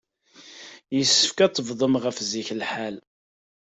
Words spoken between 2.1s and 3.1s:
zik lḥal.